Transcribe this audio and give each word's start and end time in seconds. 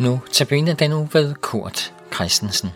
Nu 0.00 0.20
tabiner 0.32 0.74
den 0.74 0.92
uge 0.92 1.08
ved 1.12 1.34
Kurt 1.34 1.94
Christensen. 2.14 2.68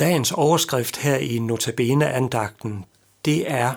Dagens 0.00 0.32
overskrift 0.32 0.96
her 0.96 1.16
i 1.16 1.38
Notabene-andagten, 1.38 2.84
det 3.24 3.50
er 3.50 3.74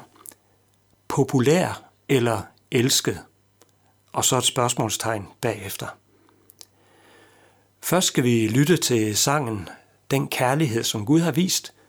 populær 1.08 1.84
eller 2.10 2.42
elsket, 2.72 3.20
og 4.14 4.26
så 4.26 4.38
et 4.38 4.44
spørgsmålstegn 4.44 5.28
bagefter. 5.42 5.88
Først 7.84 8.08
skal 8.08 8.24
vi 8.24 8.48
lytte 8.48 8.78
til 8.78 9.18
sangen 9.18 9.70
den 10.12 10.28
kærlighed, 10.28 10.84
som 10.84 11.06
Gud 11.06 11.20
har 11.20 11.32
vist– 11.32 11.74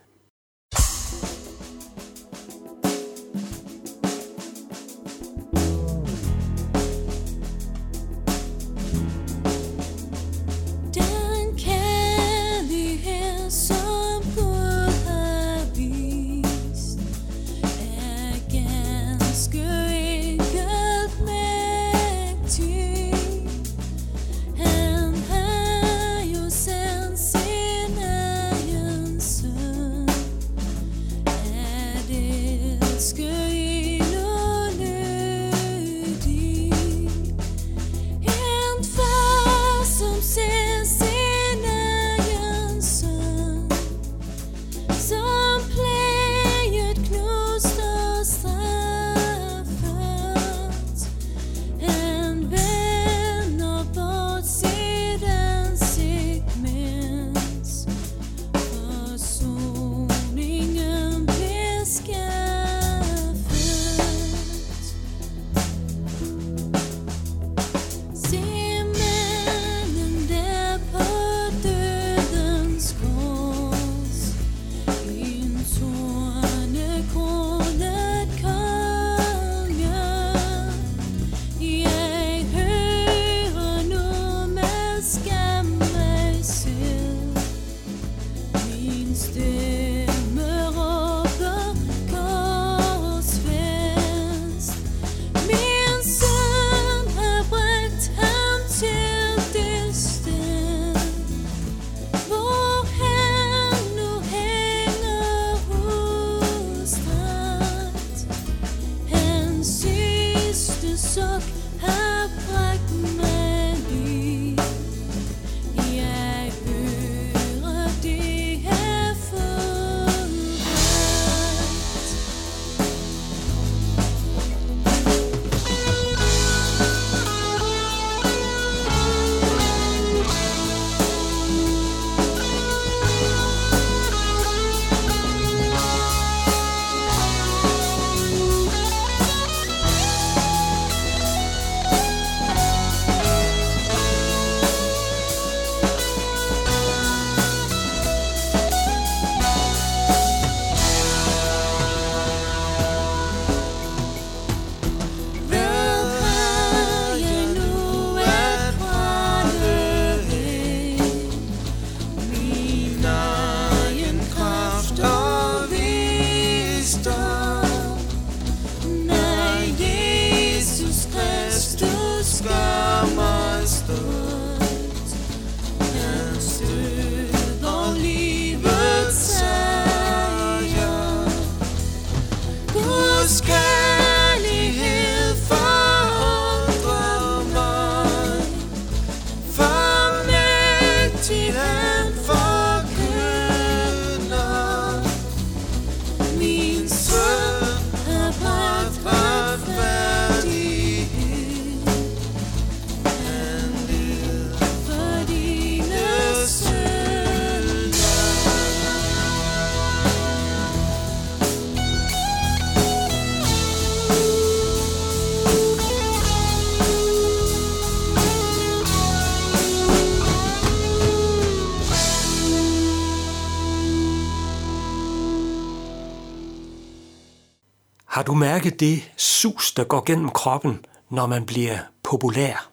mærke 228.53 228.69
det 228.69 229.11
sus, 229.17 229.73
der 229.73 229.83
går 229.83 230.03
gennem 230.05 230.29
kroppen, 230.29 230.85
når 231.09 231.25
man 231.25 231.45
bliver 231.45 231.77
populær? 232.03 232.69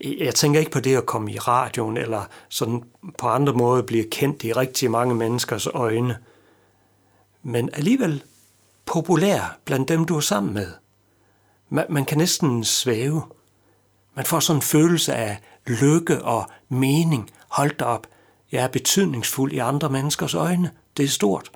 Jeg 0.00 0.34
tænker 0.34 0.60
ikke 0.60 0.72
på 0.72 0.80
det 0.80 0.96
at 0.96 1.06
komme 1.06 1.32
i 1.32 1.38
radioen 1.38 1.96
eller 1.96 2.24
sådan 2.48 2.82
på 3.18 3.28
andre 3.28 3.52
måder 3.52 3.82
blive 3.82 4.04
kendt 4.10 4.44
i 4.44 4.52
rigtig 4.52 4.90
mange 4.90 5.14
menneskers 5.14 5.66
øjne. 5.66 6.18
Men 7.42 7.70
alligevel 7.72 8.22
populær 8.86 9.58
blandt 9.64 9.88
dem, 9.88 10.04
du 10.04 10.16
er 10.16 10.20
sammen 10.20 10.54
med. 10.54 10.72
Man, 11.68 11.86
man 11.88 12.04
kan 12.04 12.18
næsten 12.18 12.64
svæve. 12.64 13.22
Man 14.14 14.24
får 14.24 14.40
sådan 14.40 14.58
en 14.58 14.62
følelse 14.62 15.14
af 15.14 15.38
lykke 15.66 16.24
og 16.24 16.50
mening. 16.68 17.30
Hold 17.48 17.76
da 17.76 17.84
op, 17.84 18.06
jeg 18.52 18.62
er 18.64 18.68
betydningsfuld 18.68 19.52
i 19.52 19.58
andre 19.58 19.90
menneskers 19.90 20.34
øjne. 20.34 20.70
Det 20.96 21.04
er 21.04 21.08
stort. 21.08 21.50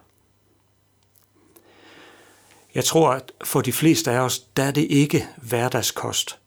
Jeg 2.76 2.84
tror, 2.84 3.10
at 3.10 3.32
for 3.44 3.60
de 3.60 3.72
fleste 3.72 4.10
af 4.10 4.18
os, 4.18 4.38
der 4.38 4.62
er 4.62 4.70
det 4.70 4.86
ikke 4.90 5.28
hverdagskost. 5.36 6.38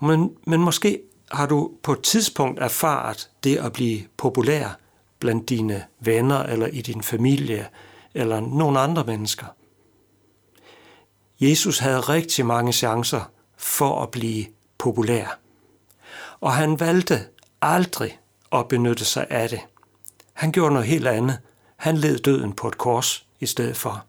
Men, 0.00 0.36
men 0.46 0.60
måske 0.60 1.00
har 1.30 1.46
du 1.46 1.72
på 1.82 1.92
et 1.92 2.02
tidspunkt 2.02 2.60
erfaret 2.60 3.30
det 3.44 3.56
at 3.56 3.72
blive 3.72 4.00
populær 4.16 4.78
blandt 5.18 5.48
dine 5.48 5.84
venner 6.00 6.42
eller 6.42 6.66
i 6.66 6.80
din 6.80 7.02
familie 7.02 7.68
eller 8.14 8.40
nogle 8.40 8.80
andre 8.80 9.04
mennesker? 9.04 9.46
Jesus 11.40 11.78
havde 11.78 12.00
rigtig 12.00 12.46
mange 12.46 12.72
chancer 12.72 13.30
for 13.56 14.02
at 14.02 14.10
blive 14.10 14.46
populær. 14.78 15.38
Og 16.40 16.52
han 16.52 16.80
valgte 16.80 17.26
aldrig 17.62 18.18
at 18.52 18.68
benytte 18.68 19.04
sig 19.04 19.26
af 19.30 19.48
det. 19.48 19.60
Han 20.32 20.52
gjorde 20.52 20.74
noget 20.74 20.88
helt 20.88 21.06
andet. 21.06 21.38
Han 21.76 21.96
led 21.96 22.18
døden 22.18 22.52
på 22.52 22.68
et 22.68 22.78
kors 22.78 23.26
i 23.40 23.46
stedet 23.46 23.76
for. 23.76 24.04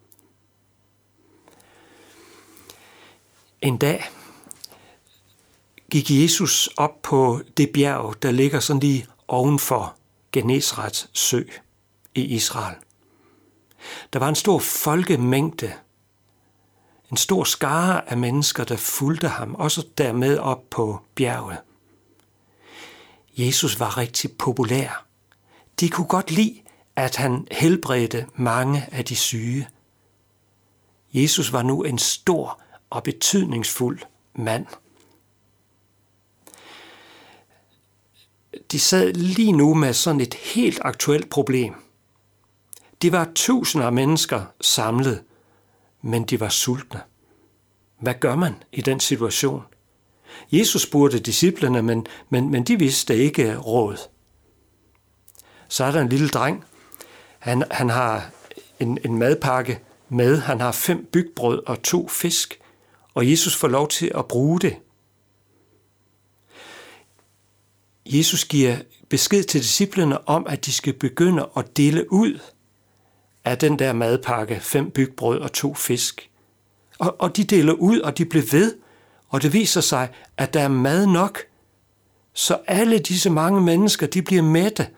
En 3.62 3.76
dag 3.76 4.10
gik 5.90 6.10
Jesus 6.10 6.66
op 6.76 7.02
på 7.02 7.40
det 7.56 7.70
bjerg, 7.74 8.22
der 8.22 8.30
ligger 8.30 8.60
sådan 8.60 8.80
lige 8.80 9.06
ovenfor 9.28 9.96
Genesrets 10.32 11.10
sø 11.12 11.42
i 12.14 12.22
Israel. 12.22 12.76
Der 14.12 14.18
var 14.18 14.28
en 14.28 14.34
stor 14.34 14.58
folkemængde, 14.58 15.72
en 17.10 17.16
stor 17.16 17.44
skare 17.44 18.10
af 18.10 18.16
mennesker, 18.16 18.64
der 18.64 18.76
fulgte 18.76 19.28
ham, 19.28 19.54
også 19.54 19.86
dermed 19.98 20.38
op 20.38 20.70
på 20.70 21.00
bjerget. 21.14 21.58
Jesus 23.38 23.80
var 23.80 23.96
rigtig 23.96 24.32
populær. 24.32 25.06
De 25.80 25.88
kunne 25.88 26.06
godt 26.06 26.30
lide, 26.30 26.60
at 26.96 27.16
han 27.16 27.46
helbredte 27.50 28.26
mange 28.34 28.88
af 28.92 29.04
de 29.04 29.16
syge. 29.16 29.68
Jesus 31.12 31.52
var 31.52 31.62
nu 31.62 31.82
en 31.82 31.98
stor 31.98 32.60
og 32.90 33.02
betydningsfuld 33.02 34.00
mand. 34.34 34.66
De 38.72 38.78
sad 38.78 39.12
lige 39.12 39.52
nu 39.52 39.74
med 39.74 39.92
sådan 39.92 40.20
et 40.20 40.34
helt 40.34 40.78
aktuelt 40.82 41.30
problem. 41.30 41.74
De 43.02 43.12
var 43.12 43.30
tusinder 43.34 43.86
af 43.86 43.92
mennesker 43.92 44.44
samlet, 44.60 45.24
men 46.02 46.24
de 46.24 46.40
var 46.40 46.48
sultne. 46.48 47.00
Hvad 48.00 48.14
gør 48.14 48.36
man 48.36 48.54
i 48.72 48.80
den 48.80 49.00
situation? 49.00 49.62
Jesus 50.52 50.82
spurgte 50.82 51.18
disciplene, 51.18 51.82
men, 51.82 52.06
men, 52.28 52.50
men 52.50 52.64
de 52.64 52.78
vidste 52.78 53.16
ikke 53.16 53.56
råd. 53.56 53.96
Så 55.68 55.84
er 55.84 55.90
der 55.90 56.00
en 56.00 56.08
lille 56.08 56.28
dreng. 56.28 56.64
Han, 57.38 57.64
han 57.70 57.90
har 57.90 58.30
en, 58.80 58.98
en 59.04 59.18
madpakke 59.18 59.80
med. 60.08 60.40
Han 60.40 60.60
har 60.60 60.72
fem 60.72 61.08
bygbrød 61.12 61.62
og 61.66 61.82
to 61.82 62.08
fisk. 62.08 62.59
Og 63.14 63.30
Jesus 63.30 63.56
får 63.56 63.68
lov 63.68 63.88
til 63.88 64.12
at 64.14 64.28
bruge 64.28 64.60
det. 64.60 64.76
Jesus 68.06 68.44
giver 68.44 68.76
besked 69.08 69.44
til 69.44 69.60
disciplene 69.60 70.28
om, 70.28 70.46
at 70.46 70.66
de 70.66 70.72
skal 70.72 70.92
begynde 70.92 71.48
at 71.56 71.76
dele 71.76 72.12
ud 72.12 72.38
af 73.44 73.58
den 73.58 73.78
der 73.78 73.92
madpakke, 73.92 74.60
fem 74.60 74.90
bygbrød 74.90 75.38
og 75.38 75.52
to 75.52 75.74
fisk. 75.74 76.30
Og, 76.98 77.16
og 77.18 77.36
de 77.36 77.44
deler 77.44 77.72
ud, 77.72 78.00
og 78.00 78.18
de 78.18 78.24
bliver 78.24 78.46
ved, 78.52 78.76
og 79.28 79.42
det 79.42 79.52
viser 79.52 79.80
sig, 79.80 80.08
at 80.36 80.54
der 80.54 80.60
er 80.60 80.68
mad 80.68 81.06
nok, 81.06 81.38
så 82.32 82.58
alle 82.66 82.98
disse 82.98 83.30
mange 83.30 83.60
mennesker, 83.60 84.06
de 84.06 84.22
bliver 84.22 84.42
mætte. 84.42 84.88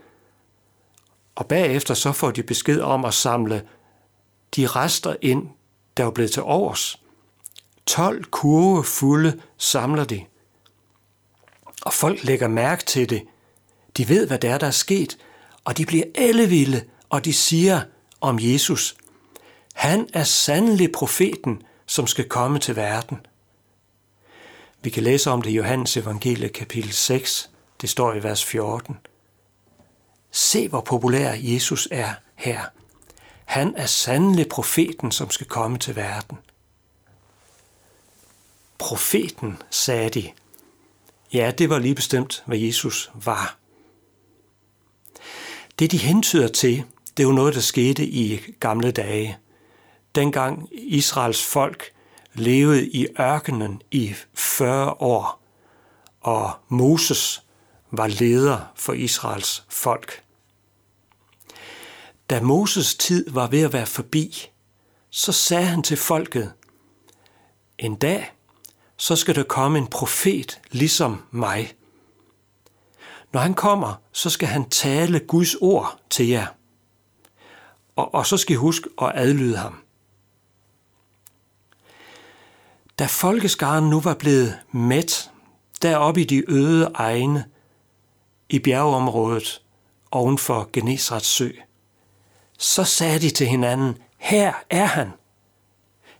Og 1.34 1.46
bagefter 1.46 1.94
så 1.94 2.12
får 2.12 2.30
de 2.30 2.42
besked 2.42 2.80
om 2.80 3.04
at 3.04 3.14
samle 3.14 3.68
de 4.56 4.66
rester 4.66 5.16
ind, 5.20 5.48
der 5.96 6.06
er 6.06 6.10
blevet 6.10 6.32
til 6.32 6.42
overs. 6.42 7.01
12 7.86 8.24
kurve 8.24 8.84
fulde 8.84 9.40
samler 9.58 10.04
de. 10.04 10.24
Og 11.82 11.92
folk 11.92 12.24
lægger 12.24 12.48
mærke 12.48 12.84
til 12.84 13.10
det. 13.10 13.22
De 13.96 14.08
ved, 14.08 14.26
hvad 14.26 14.38
det 14.38 14.50
er, 14.50 14.58
der 14.58 14.66
er 14.66 14.70
sket, 14.70 15.18
og 15.64 15.78
de 15.78 15.86
bliver 15.86 16.04
ellevilde, 16.14 16.84
og 17.10 17.24
de 17.24 17.32
siger 17.32 17.80
om 18.20 18.38
Jesus, 18.40 18.96
han 19.74 20.08
er 20.14 20.24
sandelig 20.24 20.92
profeten, 20.92 21.62
som 21.86 22.06
skal 22.06 22.28
komme 22.28 22.58
til 22.58 22.76
verden. 22.76 23.26
Vi 24.82 24.90
kan 24.90 25.02
læse 25.02 25.30
om 25.30 25.42
det 25.42 25.50
i 25.50 25.54
Johannes 25.54 25.96
evangelie 25.96 26.48
kapitel 26.48 26.92
6. 26.92 27.50
Det 27.80 27.90
står 27.90 28.14
i 28.14 28.22
vers 28.22 28.44
14. 28.44 28.96
Se, 30.30 30.68
hvor 30.68 30.80
populær 30.80 31.32
Jesus 31.38 31.88
er 31.90 32.14
her. 32.36 32.60
Han 33.44 33.74
er 33.76 33.86
sandelig 33.86 34.48
profeten, 34.48 35.12
som 35.12 35.30
skal 35.30 35.46
komme 35.46 35.78
til 35.78 35.96
verden. 35.96 36.38
Profeten, 38.82 39.62
sagde 39.70 40.10
de. 40.10 40.30
Ja, 41.32 41.52
det 41.58 41.70
var 41.70 41.78
lige 41.78 41.94
bestemt, 41.94 42.42
hvad 42.46 42.58
Jesus 42.58 43.10
var. 43.14 43.56
Det, 45.78 45.90
de 45.90 45.98
hentyder 45.98 46.48
til, 46.48 46.84
det 47.16 47.22
er 47.22 47.26
jo 47.26 47.32
noget, 47.32 47.54
der 47.54 47.60
skete 47.60 48.06
i 48.06 48.40
gamle 48.60 48.90
dage. 48.90 49.38
Dengang 50.14 50.68
Israels 50.72 51.44
folk 51.44 51.92
levede 52.34 52.88
i 52.88 53.06
ørkenen 53.20 53.82
i 53.90 54.14
40 54.34 54.90
år, 54.90 55.42
og 56.20 56.50
Moses 56.68 57.42
var 57.90 58.06
leder 58.06 58.72
for 58.76 58.92
Israels 58.92 59.64
folk. 59.68 60.22
Da 62.30 62.40
Moses 62.40 62.94
tid 62.94 63.30
var 63.30 63.46
ved 63.46 63.62
at 63.62 63.72
være 63.72 63.86
forbi, 63.86 64.50
så 65.10 65.32
sagde 65.32 65.66
han 65.66 65.82
til 65.82 65.96
folket, 65.96 66.52
en 67.78 67.94
dag, 67.94 68.32
så 68.96 69.16
skal 69.16 69.34
der 69.34 69.42
komme 69.42 69.78
en 69.78 69.86
profet 69.86 70.60
ligesom 70.70 71.22
mig. 71.30 71.74
Når 73.32 73.40
han 73.40 73.54
kommer, 73.54 73.94
så 74.12 74.30
skal 74.30 74.48
han 74.48 74.68
tale 74.68 75.20
Guds 75.20 75.54
ord 75.54 76.00
til 76.10 76.28
jer. 76.28 76.46
Og, 77.96 78.14
og 78.14 78.26
så 78.26 78.36
skal 78.36 78.54
I 78.54 78.56
huske 78.56 78.90
at 79.02 79.12
adlyde 79.14 79.56
ham. 79.56 79.82
Da 82.98 83.06
folkeskaren 83.06 83.90
nu 83.90 84.00
var 84.00 84.14
blevet 84.14 84.58
mæt 84.72 85.30
deroppe 85.82 86.20
i 86.20 86.24
de 86.24 86.50
øde 86.50 86.90
egne 86.94 87.44
i 88.48 88.58
bjergeområdet 88.58 89.62
oven 90.10 90.38
for 90.38 90.70
Genesrets 90.72 91.26
sø, 91.26 91.50
så 92.58 92.84
sagde 92.84 93.20
de 93.20 93.30
til 93.30 93.46
hinanden, 93.46 93.98
her 94.18 94.52
er 94.70 94.84
han. 94.84 95.12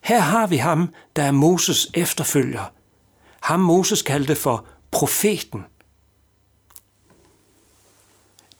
Her 0.03 0.19
har 0.19 0.47
vi 0.47 0.57
ham, 0.57 0.95
der 1.17 1.23
er 1.23 1.31
Moses 1.31 1.91
efterfølger. 1.95 2.73
Ham 3.41 3.61
Moses 3.61 4.03
kaldte 4.03 4.37
for 4.37 4.67
profeten. 4.91 5.65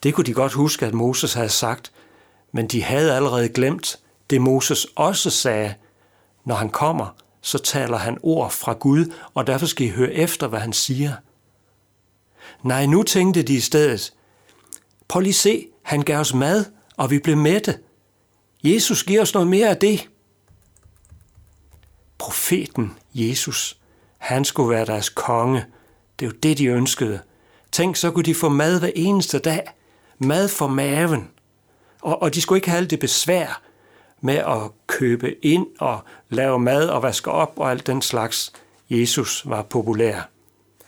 Det 0.03 0.13
kunne 0.13 0.25
de 0.25 0.33
godt 0.33 0.53
huske, 0.53 0.85
at 0.85 0.93
Moses 0.93 1.33
havde 1.33 1.49
sagt, 1.49 1.91
men 2.51 2.67
de 2.67 2.83
havde 2.83 3.15
allerede 3.15 3.49
glemt 3.49 3.99
det 4.29 4.41
Moses 4.41 4.87
også 4.95 5.29
sagde, 5.29 5.73
når 6.45 6.55
han 6.55 6.69
kommer, 6.69 7.15
så 7.41 7.57
taler 7.57 7.97
han 7.97 8.17
ord 8.23 8.51
fra 8.51 8.73
Gud, 8.73 9.13
og 9.33 9.47
derfor 9.47 9.65
skal 9.65 9.87
I 9.87 9.89
høre 9.89 10.13
efter, 10.13 10.47
hvad 10.47 10.59
han 10.59 10.73
siger. 10.73 11.13
Nej, 12.63 12.85
nu 12.85 13.03
tænkte 13.03 13.43
de 13.43 13.53
i 13.53 13.59
stedet, 13.59 14.13
prøv 15.07 15.19
lige 15.19 15.33
se, 15.33 15.67
han 15.81 16.01
gav 16.01 16.19
os 16.19 16.33
mad, 16.33 16.65
og 16.97 17.11
vi 17.11 17.19
blev 17.19 17.37
mætte. 17.37 17.79
Jesus 18.63 19.03
giver 19.03 19.21
os 19.21 19.33
noget 19.33 19.47
mere 19.47 19.69
af 19.69 19.77
det. 19.77 20.09
Profeten 22.23 22.97
Jesus, 23.13 23.77
han 24.17 24.45
skulle 24.45 24.69
være 24.69 24.85
deres 24.85 25.09
konge. 25.09 25.65
Det 26.19 26.25
er 26.25 26.29
jo 26.29 26.35
det, 26.43 26.57
de 26.57 26.65
ønskede. 26.65 27.19
Tænk, 27.71 27.95
så 27.95 28.11
kunne 28.11 28.23
de 28.23 28.35
få 28.35 28.49
mad 28.49 28.79
hver 28.79 28.91
eneste 28.95 29.39
dag. 29.39 29.63
Mad 30.19 30.47
for 30.47 30.67
maven. 30.67 31.29
Og, 32.01 32.21
og 32.21 32.35
de 32.35 32.41
skulle 32.41 32.57
ikke 32.57 32.69
have 32.69 32.77
alt 32.77 32.89
det 32.89 32.99
besvær 32.99 33.61
med 34.21 34.35
at 34.35 34.71
købe 34.87 35.45
ind 35.45 35.67
og 35.79 35.99
lave 36.29 36.59
mad 36.59 36.89
og 36.89 37.03
vaske 37.03 37.31
op 37.31 37.53
og 37.55 37.71
alt 37.71 37.87
den 37.87 38.01
slags. 38.01 38.53
Jesus 38.89 39.49
var 39.49 39.61
populær. 39.61 40.29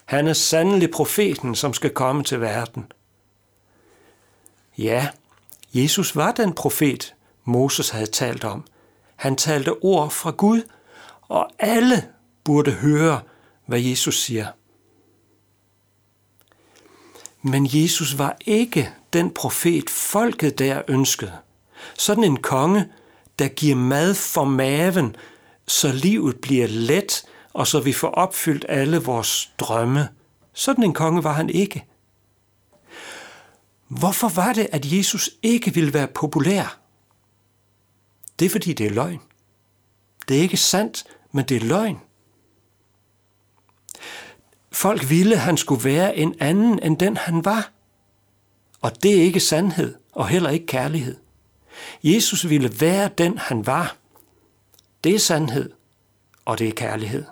Han 0.05 0.27
er 0.27 0.33
sandelig 0.33 0.91
profeten, 0.91 1.55
som 1.55 1.73
skal 1.73 1.89
komme 1.89 2.23
til 2.23 2.41
verden. 2.41 2.91
Ja, 4.77 5.07
Jesus 5.73 6.15
var 6.15 6.31
den 6.31 6.53
profet, 6.53 7.15
Moses 7.43 7.89
havde 7.89 8.11
talt 8.11 8.43
om. 8.43 8.65
Han 9.15 9.35
talte 9.35 9.83
ord 9.83 10.11
fra 10.11 10.31
Gud, 10.31 10.61
og 11.27 11.49
alle 11.59 12.07
burde 12.43 12.71
høre, 12.71 13.21
hvad 13.65 13.79
Jesus 13.79 14.23
siger. 14.23 14.47
Men 17.41 17.67
Jesus 17.73 18.17
var 18.17 18.37
ikke 18.45 18.93
den 19.13 19.31
profet, 19.31 19.89
folket 19.89 20.59
der 20.59 20.81
ønskede. 20.87 21.33
Sådan 21.97 22.23
en 22.23 22.37
konge, 22.37 22.91
der 23.39 23.47
giver 23.47 23.75
mad 23.75 24.13
for 24.13 24.43
maven, 24.43 25.15
så 25.67 25.91
livet 25.91 26.41
bliver 26.41 26.67
let, 26.67 27.25
og 27.53 27.67
så 27.67 27.79
vi 27.79 27.93
får 27.93 28.07
opfyldt 28.07 28.65
alle 28.69 28.97
vores 28.97 29.51
drømme. 29.59 30.09
Sådan 30.53 30.83
en 30.83 30.93
konge 30.93 31.23
var 31.23 31.33
han 31.33 31.49
ikke. 31.49 31.85
Hvorfor 33.87 34.29
var 34.29 34.53
det, 34.53 34.67
at 34.71 34.91
Jesus 34.91 35.29
ikke 35.43 35.73
ville 35.73 35.93
være 35.93 36.07
populær? 36.07 36.79
Det 38.39 38.45
er 38.45 38.49
fordi, 38.49 38.73
det 38.73 38.85
er 38.85 38.91
løgn. 38.91 39.21
Det 40.27 40.37
er 40.37 40.41
ikke 40.41 40.57
sandt, 40.57 41.03
men 41.35 41.45
det 41.45 41.57
er 41.57 41.65
løgn. 41.65 41.99
Folk 44.71 45.09
ville, 45.09 45.37
han 45.37 45.57
skulle 45.57 45.83
være 45.83 46.17
en 46.17 46.35
anden 46.39 46.83
end 46.83 46.97
den 46.97 47.17
han 47.17 47.45
var. 47.45 47.71
Og 48.81 49.03
det 49.03 49.17
er 49.17 49.23
ikke 49.23 49.39
sandhed, 49.39 49.95
og 50.11 50.27
heller 50.27 50.49
ikke 50.49 50.65
kærlighed. 50.65 51.17
Jesus 52.03 52.49
ville 52.49 52.81
være 52.81 53.09
den 53.17 53.37
han 53.37 53.65
var. 53.65 53.97
Det 55.03 55.15
er 55.15 55.19
sandhed, 55.19 55.71
og 56.45 56.59
det 56.59 56.67
er 56.67 56.73
kærlighed. 56.73 57.25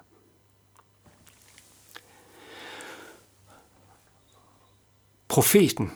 Profeten, 5.27 5.91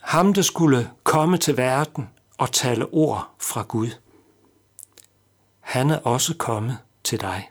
ham 0.00 0.34
der 0.34 0.42
skulle 0.42 0.90
komme 1.02 1.38
til 1.38 1.56
verden 1.56 2.08
og 2.38 2.52
tale 2.52 2.86
ord 2.86 3.34
fra 3.40 3.62
Gud, 3.62 3.90
han 5.74 5.90
er 5.90 5.98
også 5.98 6.34
kommet 6.34 6.78
til 7.04 7.20
dig. 7.20 7.50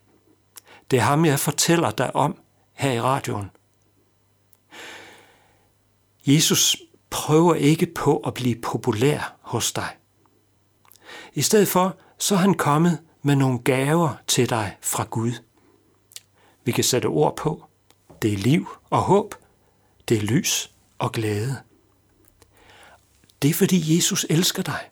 Det 0.92 1.00
er 1.00 1.04
ham, 1.04 1.26
jeg 1.26 1.40
fortæller 1.40 1.92
dig 1.92 2.16
om 2.16 2.40
her 2.74 2.92
i 2.92 3.02
radioen. 3.02 3.52
Jesus 6.26 6.78
prøver 7.10 7.56
ikke 7.56 7.86
på 7.86 8.18
at 8.18 8.34
blive 8.34 8.56
populær 8.56 9.36
hos 9.42 9.72
dig. 9.72 9.98
I 11.34 11.42
stedet 11.42 11.68
for, 11.68 11.98
så 12.18 12.36
er 12.36 12.40
han 12.40 12.54
kommet 12.54 13.00
med 13.22 13.36
nogle 13.36 13.60
gaver 13.60 14.16
til 14.28 14.50
dig 14.50 14.78
fra 14.82 15.04
Gud. 15.04 15.32
Vi 16.64 16.72
kan 16.72 16.84
sætte 16.84 17.06
ord 17.06 17.36
på. 17.36 17.66
Det 18.22 18.34
er 18.34 18.38
liv 18.38 18.68
og 18.90 19.02
håb. 19.02 19.36
Det 20.10 20.18
er 20.18 20.22
lys 20.22 20.72
og 21.00 21.12
glæde. 21.12 21.58
Det 23.42 23.50
er 23.50 23.54
fordi 23.54 23.96
Jesus 23.96 24.26
elsker 24.30 24.64
dig. 24.64 24.90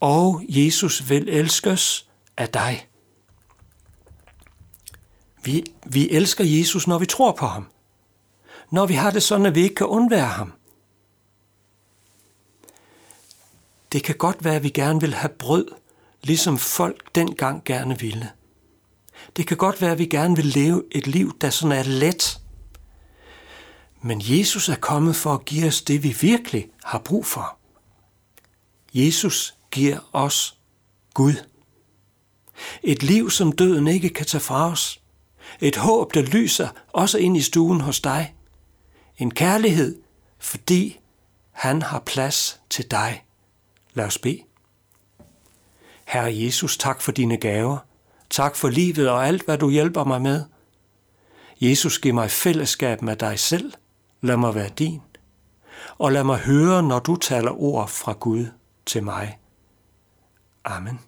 Og 0.00 0.42
Jesus 0.48 1.08
vil 1.08 1.28
elskes 1.28 2.03
af 2.36 2.48
dig. 2.48 2.88
Vi, 5.44 5.64
vi 5.86 6.10
elsker 6.10 6.44
Jesus, 6.44 6.86
når 6.86 6.98
vi 6.98 7.06
tror 7.06 7.32
på 7.32 7.46
ham. 7.46 7.66
Når 8.70 8.86
vi 8.86 8.94
har 8.94 9.10
det 9.10 9.22
sådan, 9.22 9.46
at 9.46 9.54
vi 9.54 9.62
ikke 9.62 9.74
kan 9.74 9.86
undvære 9.86 10.26
ham. 10.26 10.52
Det 13.92 14.02
kan 14.02 14.14
godt 14.14 14.44
være, 14.44 14.56
at 14.56 14.62
vi 14.62 14.68
gerne 14.68 15.00
vil 15.00 15.14
have 15.14 15.28
brød, 15.28 15.68
ligesom 16.22 16.58
folk 16.58 17.14
dengang 17.14 17.64
gerne 17.64 17.98
ville. 17.98 18.30
Det 19.36 19.46
kan 19.46 19.56
godt 19.56 19.80
være, 19.80 19.92
at 19.92 19.98
vi 19.98 20.06
gerne 20.06 20.36
vil 20.36 20.44
leve 20.44 20.84
et 20.90 21.06
liv, 21.06 21.38
der 21.40 21.50
sådan 21.50 21.78
er 21.78 21.82
let. 21.82 22.40
Men 24.02 24.22
Jesus 24.24 24.68
er 24.68 24.76
kommet 24.76 25.16
for 25.16 25.34
at 25.34 25.44
give 25.44 25.66
os 25.66 25.82
det, 25.82 26.02
vi 26.02 26.16
virkelig 26.20 26.70
har 26.84 26.98
brug 26.98 27.26
for. 27.26 27.58
Jesus 28.94 29.54
giver 29.70 29.98
os 30.12 30.58
Gud. 31.14 31.34
Et 32.82 33.02
liv, 33.02 33.30
som 33.30 33.52
døden 33.52 33.86
ikke 33.86 34.08
kan 34.08 34.26
tage 34.26 34.40
fra 34.40 34.70
os. 34.70 35.00
Et 35.60 35.76
håb, 35.76 36.14
der 36.14 36.22
lyser 36.22 36.68
også 36.92 37.18
ind 37.18 37.36
i 37.36 37.42
stuen 37.42 37.80
hos 37.80 38.00
dig. 38.00 38.34
En 39.18 39.30
kærlighed, 39.30 39.98
fordi 40.38 41.00
han 41.50 41.82
har 41.82 41.98
plads 41.98 42.60
til 42.70 42.90
dig. 42.90 43.24
Lad 43.94 44.04
os 44.04 44.18
bede. 44.18 44.40
Herre 46.04 46.36
Jesus, 46.36 46.76
tak 46.76 47.02
for 47.02 47.12
dine 47.12 47.36
gaver. 47.36 47.78
Tak 48.30 48.56
for 48.56 48.68
livet 48.68 49.08
og 49.08 49.26
alt, 49.26 49.44
hvad 49.44 49.58
du 49.58 49.70
hjælper 49.70 50.04
mig 50.04 50.22
med. 50.22 50.44
Jesus, 51.60 51.98
giv 51.98 52.14
mig 52.14 52.30
fællesskab 52.30 53.02
med 53.02 53.16
dig 53.16 53.38
selv. 53.38 53.72
Lad 54.20 54.36
mig 54.36 54.54
være 54.54 54.68
din. 54.68 55.00
Og 55.98 56.12
lad 56.12 56.24
mig 56.24 56.38
høre, 56.38 56.82
når 56.82 56.98
du 56.98 57.16
taler 57.16 57.62
ord 57.62 57.88
fra 57.88 58.12
Gud 58.12 58.46
til 58.86 59.04
mig. 59.04 59.38
Amen. 60.64 61.00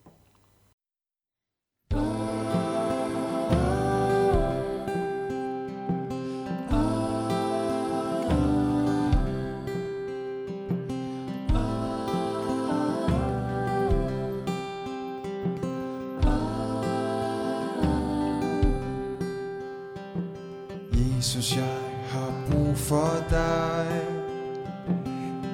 Jesus, 21.36 21.56
jeg 21.56 21.78
har 22.10 22.32
brug 22.50 22.76
for 22.76 23.24
dig. 23.30 24.00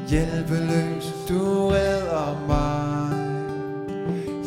Hjælpeløs, 0.08 1.12
du 1.28 1.68
redder 1.68 2.46
mig. 2.46 3.18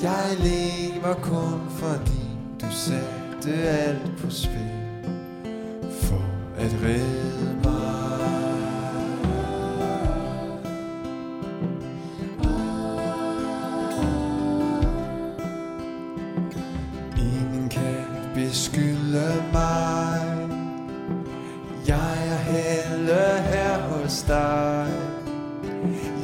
Jeg 0.04 0.38
lever 0.40 1.14
kun 1.14 1.62
fordi 1.70 2.24
du 2.62 2.66
satte 2.72 3.54
alt 3.70 4.18
på 4.18 4.30
spil 4.30 5.10
For 5.92 6.26
at 6.58 6.72
redde 6.84 7.45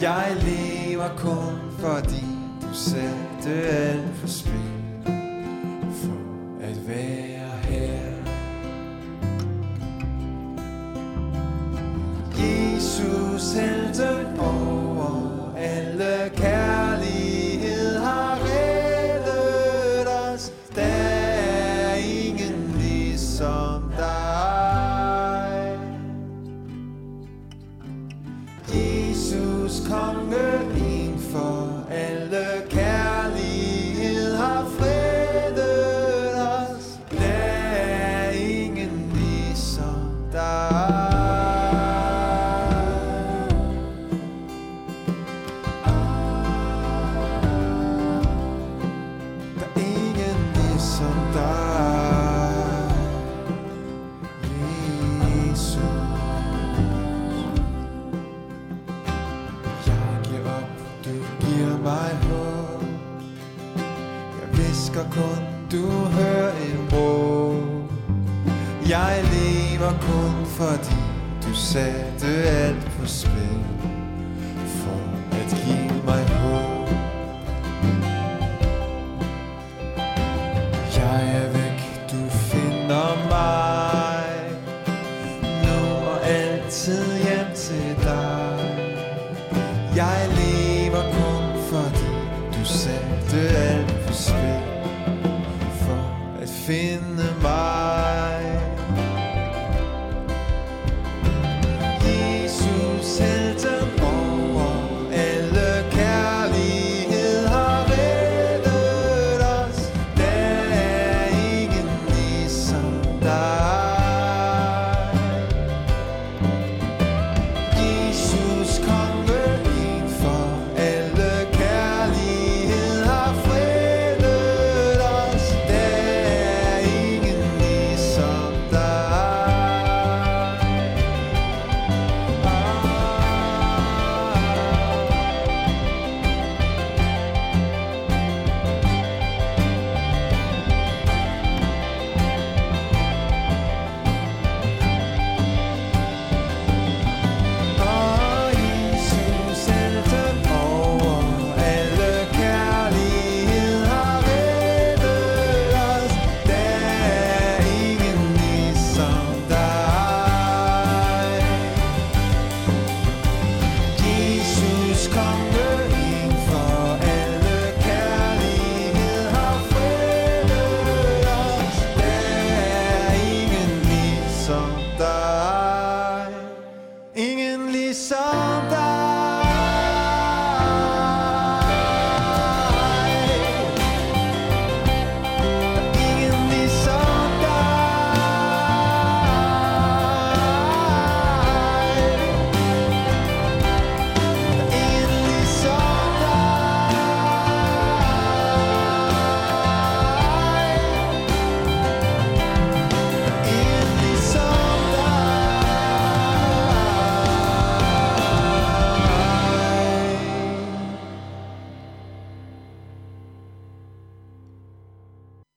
Jeg 0.02 0.38
lever 0.42 1.10
kun 1.18 1.60
fordi 1.80 2.26
du 2.62 2.74
satte 2.74 3.52
alt 3.70 4.16
for 4.16 4.28
spil. 4.28 4.81
Jeg 64.96 65.06
kun, 65.12 65.44
du 65.72 65.88
hører 65.88 66.50
et 66.50 66.94
råb 66.94 67.92
Jeg 68.90 69.24
lever 69.24 69.92
kun 70.02 70.46
fordi 70.46 70.96
du 71.44 71.56
satte 71.56 72.28
alt 72.28 72.92
på 73.00 73.08
spil 73.08 73.64
For 74.66 75.02
at 75.32 75.50
give 75.66 76.04
mig 76.06 76.28
håb. 76.28 76.90
Jeg 80.98 81.36
er 81.36 81.48
væk, 81.50 82.10
du 82.12 82.30
finder 82.30 83.30
mig. 83.30 84.26
Nu 85.64 86.08
og 86.08 86.28
altid 86.28 87.18
hjem 87.24 87.56
til 87.56 87.96
dig. 88.04 88.60
Jeg 89.96 90.30
lever 90.30 91.04
kun 91.04 91.62
fordi 91.70 92.12
du 92.60 92.66
satte 92.66 93.58
alt 93.58 93.71
på 96.72 97.21